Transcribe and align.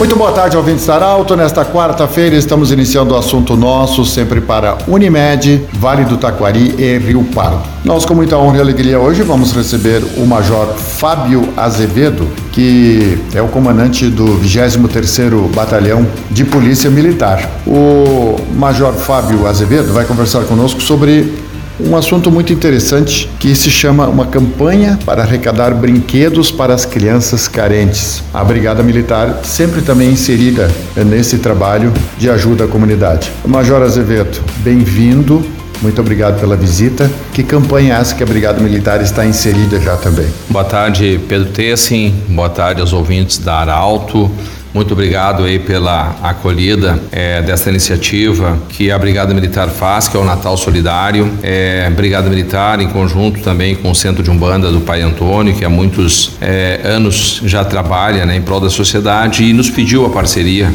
Muito 0.00 0.16
boa 0.16 0.32
tarde, 0.32 0.56
ouvintes 0.56 0.86
da 0.86 0.94
Arauto. 0.94 1.36
Nesta 1.36 1.62
quarta-feira 1.62 2.34
estamos 2.34 2.72
iniciando 2.72 3.12
o 3.12 3.18
assunto 3.18 3.54
nosso, 3.54 4.02
sempre 4.02 4.40
para 4.40 4.78
Unimed, 4.88 5.68
Vale 5.74 6.06
do 6.06 6.16
Taquari 6.16 6.74
e 6.78 6.96
Rio 6.96 7.22
Pardo. 7.34 7.60
Nós, 7.84 8.06
com 8.06 8.14
muita 8.14 8.38
honra 8.38 8.56
e 8.56 8.60
alegria, 8.62 8.98
hoje 8.98 9.22
vamos 9.22 9.52
receber 9.52 10.02
o 10.16 10.24
Major 10.24 10.68
Fábio 10.68 11.50
Azevedo, 11.54 12.26
que 12.50 13.18
é 13.34 13.42
o 13.42 13.48
comandante 13.48 14.06
do 14.08 14.24
23º 14.38 15.54
Batalhão 15.54 16.06
de 16.30 16.46
Polícia 16.46 16.88
Militar. 16.88 17.46
O 17.66 18.36
Major 18.56 18.94
Fábio 18.94 19.46
Azevedo 19.46 19.92
vai 19.92 20.06
conversar 20.06 20.44
conosco 20.44 20.80
sobre 20.80 21.49
um 21.86 21.96
assunto 21.96 22.30
muito 22.30 22.52
interessante 22.52 23.28
que 23.38 23.54
se 23.54 23.70
chama 23.70 24.06
uma 24.06 24.26
campanha 24.26 24.98
para 25.04 25.22
arrecadar 25.22 25.74
brinquedos 25.74 26.50
para 26.50 26.74
as 26.74 26.84
crianças 26.84 27.48
carentes. 27.48 28.22
A 28.32 28.44
Brigada 28.44 28.82
Militar 28.82 29.40
sempre 29.44 29.82
também 29.82 30.10
inserida 30.10 30.70
nesse 30.96 31.38
trabalho 31.38 31.92
de 32.18 32.28
ajuda 32.30 32.64
à 32.64 32.68
comunidade. 32.68 33.30
Major 33.44 33.82
Azevedo, 33.82 34.40
bem-vindo. 34.58 35.44
Muito 35.82 36.00
obrigado 36.00 36.38
pela 36.38 36.56
visita. 36.56 37.10
Que 37.32 37.42
campanha 37.42 37.94
é 37.94 38.00
essa 38.00 38.14
que 38.14 38.22
a 38.22 38.26
Brigada 38.26 38.60
Militar 38.60 39.00
está 39.00 39.24
inserida 39.24 39.80
já 39.80 39.96
também? 39.96 40.26
Boa 40.48 40.64
tarde, 40.64 41.18
Pedro 41.26 41.48
Tessin. 41.50 42.14
Boa 42.28 42.50
tarde 42.50 42.80
aos 42.80 42.92
ouvintes 42.92 43.38
da 43.38 43.54
Arauto. 43.54 44.30
Muito 44.72 44.92
obrigado 44.92 45.42
aí 45.42 45.58
pela 45.58 46.14
acolhida 46.22 46.96
é, 47.10 47.42
dessa 47.42 47.68
iniciativa 47.68 48.56
que 48.68 48.88
a 48.88 48.96
Brigada 48.96 49.34
Militar 49.34 49.68
faz, 49.68 50.06
que 50.06 50.16
é 50.16 50.20
o 50.20 50.24
Natal 50.24 50.56
Solidário. 50.56 51.28
É, 51.42 51.90
Brigada 51.90 52.30
Militar, 52.30 52.80
em 52.80 52.86
conjunto 52.86 53.40
também 53.40 53.74
com 53.74 53.90
o 53.90 53.94
Centro 53.96 54.22
de 54.22 54.30
Umbanda 54.30 54.70
do 54.70 54.80
Pai 54.80 55.02
Antônio, 55.02 55.56
que 55.56 55.64
há 55.64 55.68
muitos 55.68 56.34
é, 56.40 56.82
anos 56.84 57.42
já 57.44 57.64
trabalha 57.64 58.24
né, 58.24 58.36
em 58.36 58.42
prol 58.42 58.60
da 58.60 58.70
sociedade 58.70 59.42
e 59.42 59.52
nos 59.52 59.68
pediu 59.68 60.06
a 60.06 60.10
parceria 60.10 60.72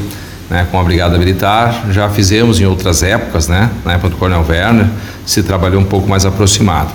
né, 0.49 0.67
com 0.69 0.77
a 0.77 0.83
Brigada 0.83 1.17
Militar. 1.17 1.85
Já 1.91 2.09
fizemos 2.09 2.59
em 2.59 2.65
outras 2.65 3.01
épocas, 3.01 3.47
né, 3.47 3.69
na 3.85 3.93
época 3.93 4.09
do 4.09 4.17
Coronel 4.17 4.45
Werner, 4.45 4.87
se 5.25 5.41
trabalhou 5.41 5.79
um 5.79 5.85
pouco 5.85 6.05
mais 6.05 6.25
aproximado. 6.25 6.91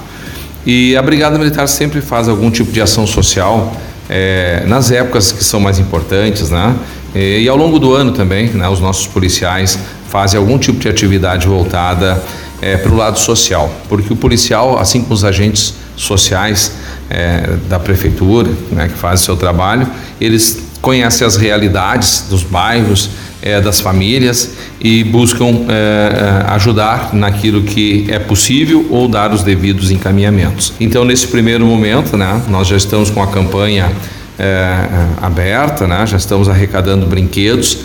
E 0.66 0.94
a 0.94 1.00
Brigada 1.00 1.38
Militar 1.38 1.66
sempre 1.66 2.02
faz 2.02 2.28
algum 2.28 2.50
tipo 2.50 2.70
de 2.70 2.82
ação 2.82 3.06
social 3.06 3.74
é, 4.10 4.64
nas 4.66 4.90
épocas 4.90 5.30
que 5.30 5.44
são 5.44 5.60
mais 5.60 5.78
importantes, 5.78 6.50
né? 6.50 6.74
E, 7.14 7.42
e 7.42 7.48
ao 7.48 7.56
longo 7.56 7.78
do 7.78 7.94
ano 7.94 8.10
também, 8.10 8.48
né, 8.48 8.68
os 8.68 8.80
nossos 8.80 9.06
policiais 9.06 9.78
fazem 10.08 10.38
algum 10.38 10.58
tipo 10.58 10.80
de 10.80 10.88
atividade 10.88 11.46
voltada 11.46 12.20
é, 12.60 12.76
para 12.76 12.90
o 12.90 12.96
lado 12.96 13.18
social, 13.20 13.72
porque 13.88 14.12
o 14.12 14.16
policial, 14.16 14.78
assim 14.78 15.00
como 15.00 15.14
os 15.14 15.24
agentes 15.24 15.74
sociais 15.96 16.72
é, 17.08 17.54
da 17.68 17.78
prefeitura, 17.78 18.50
né, 18.72 18.88
que 18.88 18.98
fazem 18.98 19.22
o 19.22 19.26
seu 19.26 19.36
trabalho, 19.36 19.88
eles 20.20 20.69
conhecem 20.80 21.26
as 21.26 21.36
realidades 21.36 22.26
dos 22.28 22.42
bairros, 22.42 23.10
é, 23.42 23.60
das 23.60 23.80
famílias 23.80 24.50
e 24.80 25.02
buscam 25.02 25.64
é, 25.68 26.44
ajudar 26.48 27.14
naquilo 27.14 27.62
que 27.62 28.06
é 28.10 28.18
possível 28.18 28.86
ou 28.90 29.08
dar 29.08 29.32
os 29.32 29.42
devidos 29.42 29.90
encaminhamentos. 29.90 30.74
Então, 30.78 31.04
nesse 31.04 31.26
primeiro 31.26 31.64
momento, 31.64 32.16
né, 32.16 32.42
nós 32.48 32.68
já 32.68 32.76
estamos 32.76 33.08
com 33.08 33.22
a 33.22 33.28
campanha 33.28 33.90
é, 34.38 34.86
aberta, 35.22 35.86
né, 35.86 36.06
já 36.06 36.18
estamos 36.18 36.48
arrecadando 36.48 37.06
brinquedos. 37.06 37.78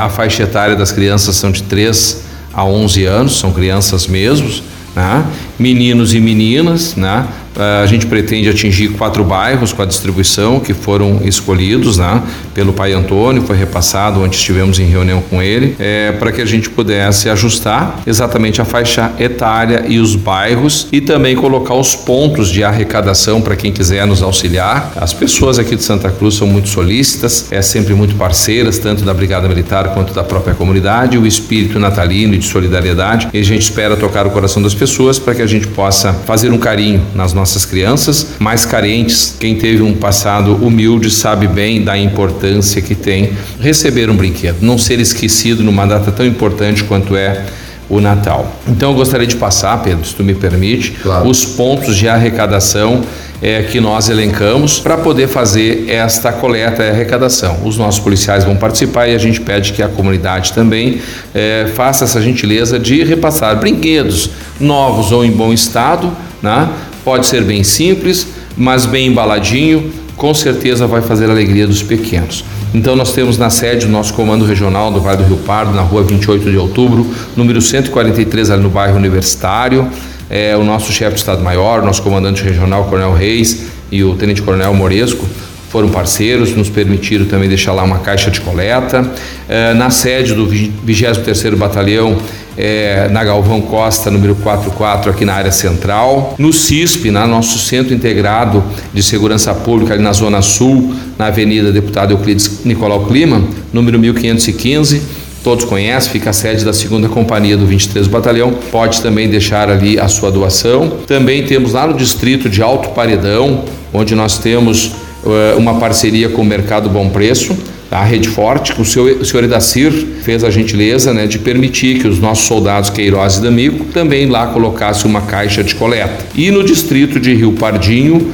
A 0.00 0.08
faixa 0.08 0.42
etária 0.42 0.74
das 0.74 0.90
crianças 0.90 1.36
são 1.36 1.52
de 1.52 1.62
3 1.62 2.24
a 2.52 2.64
11 2.64 3.04
anos, 3.04 3.38
são 3.38 3.52
crianças 3.52 4.08
mesmos, 4.08 4.64
né, 4.98 5.24
meninos 5.58 6.12
e 6.12 6.20
meninas, 6.20 6.96
né, 6.96 7.24
a 7.58 7.86
gente 7.86 8.06
pretende 8.06 8.48
atingir 8.48 8.90
quatro 8.90 9.24
bairros 9.24 9.72
com 9.72 9.82
a 9.82 9.84
distribuição 9.84 10.60
que 10.60 10.72
foram 10.72 11.20
escolhidos 11.24 11.98
né, 11.98 12.22
pelo 12.54 12.72
pai 12.72 12.92
Antônio, 12.92 13.42
foi 13.42 13.56
repassado 13.56 14.20
onde 14.20 14.36
estivemos 14.36 14.78
em 14.78 14.84
reunião 14.84 15.20
com 15.28 15.42
ele, 15.42 15.74
é, 15.78 16.12
para 16.12 16.30
que 16.30 16.40
a 16.40 16.44
gente 16.44 16.70
pudesse 16.70 17.28
ajustar 17.28 18.00
exatamente 18.06 18.60
a 18.60 18.64
faixa 18.64 19.10
etária 19.18 19.84
e 19.88 19.98
os 19.98 20.14
bairros 20.14 20.86
e 20.92 21.00
também 21.00 21.34
colocar 21.34 21.74
os 21.74 21.96
pontos 21.96 22.48
de 22.48 22.62
arrecadação 22.62 23.40
para 23.40 23.56
quem 23.56 23.72
quiser 23.72 24.06
nos 24.06 24.22
auxiliar. 24.22 24.92
As 24.96 25.12
pessoas 25.12 25.58
aqui 25.58 25.74
de 25.74 25.82
Santa 25.82 26.10
Cruz 26.10 26.34
são 26.34 26.46
muito 26.46 26.68
solícitas, 26.68 27.48
é 27.50 27.60
sempre 27.60 27.94
muito 27.94 28.14
parceiras, 28.14 28.78
tanto 28.78 29.04
da 29.04 29.12
Brigada 29.12 29.48
Militar 29.48 29.94
quanto 29.94 30.14
da 30.14 30.22
própria 30.22 30.54
comunidade, 30.54 31.18
o 31.18 31.26
espírito 31.26 31.78
natalino 31.78 32.34
e 32.34 32.38
de 32.38 32.46
solidariedade. 32.46 33.28
E 33.32 33.38
a 33.38 33.44
gente 33.44 33.62
espera 33.62 33.96
tocar 33.96 34.26
o 34.26 34.30
coração 34.30 34.62
das 34.62 34.74
pessoas 34.74 34.87
para 35.18 35.34
que 35.34 35.42
a 35.42 35.46
gente 35.46 35.66
possa 35.66 36.12
fazer 36.12 36.52
um 36.52 36.58
carinho 36.58 37.02
nas 37.14 37.32
nossas 37.32 37.48
nossas 37.48 37.64
crianças 37.64 38.34
mais 38.38 38.66
carentes. 38.66 39.34
Quem 39.40 39.56
teve 39.56 39.82
um 39.82 39.94
passado 39.94 40.54
humilde 40.54 41.10
sabe 41.10 41.46
bem 41.46 41.82
da 41.82 41.96
importância 41.96 42.82
que 42.82 42.94
tem 42.94 43.32
receber 43.58 44.10
um 44.10 44.16
brinquedo, 44.16 44.58
não 44.60 44.76
ser 44.76 45.00
esquecido 45.00 45.64
numa 45.64 45.86
data 45.86 46.12
tão 46.12 46.26
importante 46.26 46.84
quanto 46.84 47.16
é 47.16 47.46
o 47.88 48.00
Natal. 48.00 48.60
Então 48.68 48.90
eu 48.90 48.96
gostaria 48.96 49.26
de 49.26 49.36
passar, 49.36 49.82
Pedro, 49.82 50.04
se 50.04 50.14
tu 50.14 50.22
me 50.22 50.34
permite, 50.34 50.90
claro. 51.02 51.26
os 51.26 51.44
pontos 51.44 51.96
de 51.96 52.06
arrecadação 52.06 53.02
é, 53.40 53.62
que 53.62 53.80
nós 53.80 54.08
elencamos 54.08 54.78
para 54.80 54.96
poder 54.96 55.28
fazer 55.28 55.86
esta 55.88 56.32
coleta 56.32 56.82
e 56.82 56.90
arrecadação. 56.90 57.58
Os 57.64 57.76
nossos 57.76 58.00
policiais 58.00 58.44
vão 58.44 58.56
participar 58.56 59.08
e 59.08 59.14
a 59.14 59.18
gente 59.18 59.40
pede 59.40 59.72
que 59.72 59.82
a 59.82 59.88
comunidade 59.88 60.52
também 60.52 61.00
é, 61.34 61.70
faça 61.74 62.04
essa 62.04 62.20
gentileza 62.20 62.78
de 62.78 63.04
repassar 63.04 63.56
brinquedos 63.58 64.30
novos 64.60 65.12
ou 65.12 65.24
em 65.24 65.30
bom 65.30 65.52
estado, 65.52 66.12
né? 66.42 66.68
Pode 67.04 67.26
ser 67.26 67.42
bem 67.42 67.62
simples, 67.62 68.26
mas 68.56 68.84
bem 68.84 69.06
embaladinho, 69.06 69.92
com 70.16 70.34
certeza 70.34 70.86
vai 70.86 71.00
fazer 71.00 71.26
a 71.26 71.30
alegria 71.30 71.66
dos 71.66 71.82
pequenos. 71.82 72.44
Então 72.74 72.94
nós 72.94 73.12
temos 73.12 73.38
na 73.38 73.48
sede 73.48 73.86
o 73.86 73.88
nosso 73.88 74.12
comando 74.12 74.44
regional 74.44 74.90
do 74.92 75.00
Vale 75.00 75.18
do 75.18 75.24
Rio 75.24 75.36
Pardo, 75.38 75.72
na 75.72 75.80
rua 75.80 76.02
28 76.02 76.50
de 76.50 76.58
outubro, 76.58 77.06
número 77.34 77.62
143, 77.62 78.50
ali 78.50 78.62
no 78.62 78.68
bairro 78.68 78.96
Universitário. 78.96 79.88
É, 80.30 80.56
o 80.56 80.64
nosso 80.64 80.92
chefe 80.92 81.14
de 81.14 81.20
Estado-Maior, 81.20 81.82
nosso 81.82 82.02
comandante 82.02 82.42
regional, 82.42 82.84
Coronel 82.84 83.14
Reis, 83.14 83.66
e 83.90 84.04
o 84.04 84.14
Tenente 84.14 84.42
Coronel 84.42 84.74
Moresco, 84.74 85.26
foram 85.70 85.88
parceiros, 85.88 86.54
nos 86.56 86.68
permitiram 86.68 87.26
também 87.26 87.48
deixar 87.48 87.72
lá 87.72 87.82
uma 87.82 87.98
caixa 87.98 88.30
de 88.30 88.40
coleta. 88.40 89.10
É, 89.48 89.74
na 89.74 89.90
sede 89.90 90.34
do 90.34 90.46
23º 90.46 91.56
Batalhão, 91.56 92.16
é, 92.56 93.08
na 93.10 93.22
Galvão 93.22 93.60
Costa, 93.60 94.10
número 94.10 94.34
44, 94.34 95.10
aqui 95.10 95.24
na 95.24 95.34
área 95.34 95.52
central. 95.52 96.34
No 96.38 96.52
CISP, 96.52 97.10
na 97.10 97.26
nosso 97.26 97.58
Centro 97.58 97.94
Integrado 97.94 98.64
de 98.92 99.02
Segurança 99.02 99.54
Pública, 99.54 99.94
ali 99.94 100.02
na 100.02 100.12
Zona 100.12 100.42
Sul, 100.42 100.94
na 101.18 101.26
Avenida 101.26 101.70
Deputado 101.70 102.12
Euclides 102.12 102.64
Nicolau 102.64 103.06
Clima, 103.06 103.42
número 103.72 103.98
1515 103.98 105.17
todos 105.42 105.64
conhecem, 105.64 106.12
fica 106.12 106.30
a 106.30 106.32
sede 106.32 106.64
da 106.64 106.72
segunda 106.72 107.08
companhia 107.08 107.56
do 107.56 107.66
23 107.66 108.06
Batalhão, 108.06 108.52
pode 108.70 109.00
também 109.00 109.28
deixar 109.28 109.70
ali 109.70 109.98
a 109.98 110.08
sua 110.08 110.30
doação. 110.30 110.98
Também 111.06 111.44
temos 111.44 111.72
lá 111.72 111.86
no 111.86 111.94
distrito 111.94 112.48
de 112.48 112.62
Alto 112.62 112.90
Paredão, 112.90 113.64
onde 113.92 114.14
nós 114.14 114.38
temos 114.38 114.86
uh, 115.24 115.56
uma 115.56 115.74
parceria 115.78 116.28
com 116.28 116.42
o 116.42 116.44
Mercado 116.44 116.88
Bom 116.88 117.08
Preço, 117.08 117.56
a 117.90 118.04
Rede 118.04 118.28
Forte, 118.28 118.78
o 118.78 118.84
senhor, 118.84 119.12
o 119.18 119.24
senhor 119.24 119.44
Edacir 119.44 119.90
fez 120.22 120.44
a 120.44 120.50
gentileza 120.50 121.14
né, 121.14 121.26
de 121.26 121.38
permitir 121.38 122.00
que 122.00 122.06
os 122.06 122.18
nossos 122.18 122.46
soldados 122.46 122.90
Queiroz 122.90 123.36
e 123.36 123.40
D'Amico 123.40 123.86
também 123.86 124.26
lá 124.26 124.48
colocassem 124.48 125.10
uma 125.10 125.22
caixa 125.22 125.64
de 125.64 125.74
coleta. 125.74 126.26
E 126.34 126.50
no 126.50 126.62
distrito 126.62 127.18
de 127.18 127.32
Rio 127.32 127.52
Pardinho, 127.52 128.30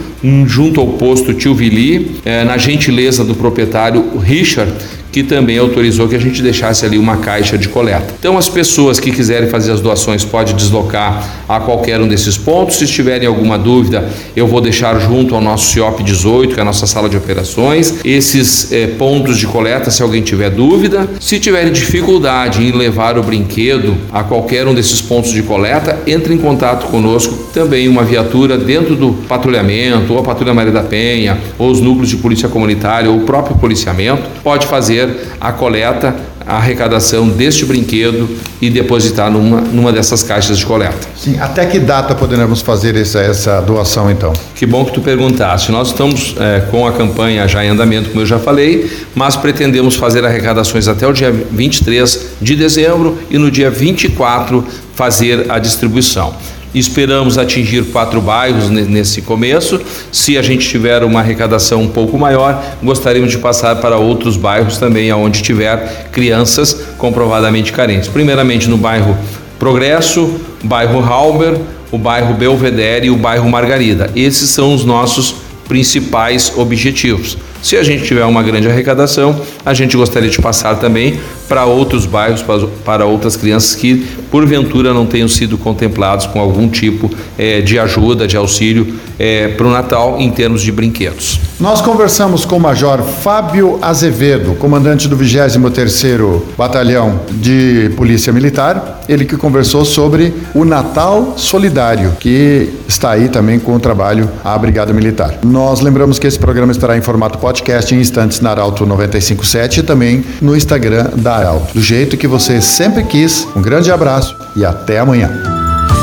junto 0.47 0.81
ao 0.81 0.89
posto 0.89 1.33
Tio 1.35 1.55
Vili, 1.55 2.17
eh, 2.25 2.43
na 2.43 2.57
gentileza 2.57 3.23
do 3.23 3.35
proprietário 3.35 4.19
Richard, 4.19 4.73
que 5.15 5.23
também 5.23 5.57
autorizou 5.59 6.09
que 6.09 6.17
a 6.17 6.19
gente 6.19 6.43
deixasse 6.43 6.85
ali 6.85 6.99
uma 6.99 7.19
caixa 7.19 7.57
de 7.57 7.69
coleta. 7.69 8.13
Então, 8.19 8.37
as 8.37 8.49
pessoas 8.49 8.99
que 8.99 9.13
quiserem 9.13 9.49
fazer 9.49 9.71
as 9.71 9.81
doações 9.81 10.25
podem 10.25 10.57
deslocar 10.57 11.45
a 11.49 11.61
qualquer 11.61 12.01
um 12.01 12.09
desses 12.09 12.37
pontos. 12.37 12.79
Se 12.79 12.87
tiverem 12.89 13.29
alguma 13.29 13.57
dúvida, 13.57 14.09
eu 14.35 14.49
vou 14.49 14.61
deixar 14.61 14.99
junto 14.99 15.37
ao 15.37 15.41
nosso 15.41 15.71
CIOP 15.71 16.03
18, 16.03 16.55
que 16.55 16.59
é 16.59 16.63
a 16.63 16.65
nossa 16.65 16.85
sala 16.85 17.09
de 17.09 17.17
operações, 17.17 17.95
esses 18.05 18.73
eh, 18.73 18.89
pontos 18.99 19.39
de 19.39 19.47
coleta, 19.47 19.89
se 19.89 20.03
alguém 20.03 20.21
tiver 20.21 20.51
dúvida. 20.51 21.09
Se 21.21 21.39
tiverem 21.39 21.73
dificuldade 21.73 22.65
em 22.65 22.73
levar 22.73 23.17
o 23.17 23.23
brinquedo 23.23 23.97
a 24.13 24.25
qualquer 24.25 24.67
um 24.67 24.75
desses 24.75 25.01
pontos 25.01 25.31
de 25.31 25.45
coleta, 25.45 25.97
entre 26.09 26.35
em 26.35 26.39
contato 26.39 26.89
conosco. 26.89 27.53
Também 27.55 27.87
uma 27.87 28.03
viatura 28.03 28.59
dentro 28.59 28.97
do 28.97 29.13
patrulhamento, 29.29 30.13
ou 30.13 30.19
a 30.19 30.25
Patrulha 30.25 30.53
Maria 30.53 30.73
da 30.73 30.83
Penha, 30.83 31.39
ou 31.57 31.71
os 31.71 31.81
núcleos 31.81 32.09
de 32.09 32.17
polícia 32.17 32.49
comunitária, 32.49 33.09
ou 33.09 33.19
o 33.19 33.21
próprio 33.21 33.57
policiamento, 33.57 34.25
pode 34.43 34.67
fazer 34.67 35.04
a 35.41 35.53
coleta 35.53 36.15
a 36.47 36.57
arrecadação 36.57 37.29
deste 37.29 37.65
brinquedo 37.65 38.29
e 38.61 38.69
depositar 38.69 39.31
numa, 39.31 39.61
numa 39.61 39.93
dessas 39.93 40.23
caixas 40.23 40.59
de 40.59 40.67
coleta. 40.67 41.09
Sim, 41.17 41.39
até 41.39 41.65
que 41.65 41.79
data 41.79 42.15
poderemos 42.15 42.61
fazer 42.61 42.95
essa, 42.97 43.21
essa 43.21 43.61
doação 43.61 44.11
então? 44.11 44.33
Que 44.55 44.67
bom 44.67 44.85
que 44.85 44.93
tu 44.93 45.01
perguntaste. 45.01 45.73
Nós 45.73 45.89
estamos 45.89 46.35
é, 46.39 46.61
com 46.71 46.87
a 46.87 46.93
campanha 46.93 47.49
já 47.49 47.65
em 47.65 47.71
andamento, 47.71 48.11
como 48.11 48.21
eu 48.21 48.27
já 48.27 48.39
falei, 48.39 48.91
mas 49.15 49.37
pretendemos 49.37 49.97
fazer 49.97 50.25
arrecadações 50.25 50.87
até 50.87 51.07
o 51.07 51.13
dia 51.13 51.33
23 51.33 52.35
de 52.43 52.57
dezembro 52.57 53.19
e 53.31 53.39
no 53.39 53.51
dia 53.51 53.71
24 53.71 54.65
fazer 54.95 55.51
a 55.51 55.59
distribuição. 55.59 56.35
Esperamos 56.75 57.39
atingir 57.39 57.85
quatro 57.85 58.21
bairros 58.21 58.69
nesse 58.69 59.23
começo. 59.23 59.81
Se 60.11 60.37
a 60.37 60.43
gente 60.43 60.69
tiver 60.69 61.05
uma 61.05 61.21
arrecadação 61.21 61.83
um 61.83 61.89
pouco 61.89 62.19
maior, 62.19 62.63
gostaríamos 62.83 63.31
de 63.31 63.39
passar 63.39 63.77
para 63.77 63.97
outros 63.97 64.37
bairros 64.37 64.77
também, 64.79 65.13
onde 65.13 65.41
tiver 65.41 66.09
crianças 66.11 66.75
comprovadamente 66.99 67.73
carentes. 67.73 68.09
Primeiramente 68.09 68.69
no 68.69 68.77
bairro 68.77 69.17
Progresso, 69.59 70.41
bairro 70.65 71.01
Halber, 71.01 71.57
o 71.93 71.97
bairro 71.97 72.35
Belvedere 72.35 73.07
e 73.07 73.11
o 73.11 73.17
bairro 73.17 73.49
Margarida. 73.49 74.11
Esses 74.17 74.51
são 74.51 74.75
os 74.75 74.85
nossos 74.85 75.37
principais 75.69 76.53
objetivos. 76.57 77.39
Se 77.63 77.77
a 77.77 77.83
gente 77.83 78.05
tiver 78.05 78.25
uma 78.27 78.43
grande 78.43 78.69
arrecadação, 78.69 79.41
a 79.65 79.73
gente 79.73 79.97
gostaria 79.97 80.29
de 80.29 80.39
passar 80.39 80.75
também 80.75 81.19
para 81.49 81.65
outros 81.65 82.07
bairros, 82.07 82.45
para, 82.85 83.05
outras 83.05 83.37
crianças 83.37 83.75
que, 83.75 84.05
porventura, 84.31 84.93
não 84.95 85.07
tenham 85.07 85.29
sido 85.29 85.59
contemplados 85.59 86.27
com 86.27 86.41
algum 86.41 86.69
tipo 86.69 87.11
é, 87.39 87.61
de 87.61 87.79
ajuda, 87.79 88.27
de 88.27 88.37
auxílio 88.37 88.95
é, 89.19 89.49
para 89.49 89.67
o 89.67 89.71
Natal 89.71 90.17
em 90.19 90.31
termos 90.31 90.63
de 90.63 90.73
brinquedos. 90.73 91.41
Nós 91.61 91.81
conversamos 91.81 92.45
com 92.45 92.57
o 92.57 92.61
Major 92.61 93.03
Fábio 93.03 93.79
Azevedo, 93.81 94.55
comandante 94.57 95.09
do 95.09 95.17
23º 95.17 96.43
Batalhão 96.59 97.21
de 97.31 97.93
Polícia 97.97 98.33
Militar, 98.33 99.03
ele 99.09 99.25
que 99.25 99.37
conversou 99.37 99.85
sobre 99.85 100.35
o 100.55 100.65
Natal 100.65 101.35
Solidário, 101.37 102.13
que 102.19 102.73
está 102.89 103.11
aí 103.11 103.29
também 103.29 103.59
com 103.59 103.75
o 103.75 103.81
trabalho 103.81 104.29
à 104.43 104.57
Brigada 104.59 104.93
Militar. 104.93 105.39
Nós 105.45 105.81
lembramos 105.81 106.19
que 106.19 106.27
esse 106.27 106.39
programa 106.39 106.73
estará 106.73 106.97
em 106.97 107.03
formato 107.03 107.39
podcast 107.39 107.95
em 107.95 108.01
instantes 108.01 108.41
na 108.41 108.51
Arauto 108.51 108.85
957 108.87 109.81
e 109.81 109.83
também 109.83 110.25
no 110.41 110.57
Instagram 110.57 111.11
da 111.17 111.34
Arauto, 111.35 111.75
do 111.75 111.83
jeito 111.83 112.17
que 112.17 112.29
você 112.29 112.61
sempre 112.61 113.03
quis. 113.03 113.49
Um 113.57 113.61
grande 113.61 113.91
abraço 113.91 114.37
e 114.55 114.65
até 114.65 115.01
amanhã. 115.01 115.29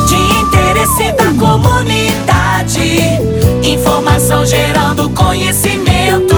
De 0.06 0.16
interesse 0.16 1.10
da 1.14 1.32
comunidade, 1.40 3.00
informação 3.64 4.46
gerando 4.46 5.10
conhecimento. 5.12 6.36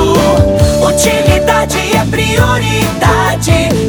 Utilidade 0.87 1.79
é 1.95 2.05
prioridade. 2.05 3.82